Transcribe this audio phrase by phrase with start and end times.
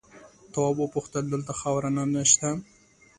[0.53, 2.49] تواب وپوښتل دلته خاوره نه شته؟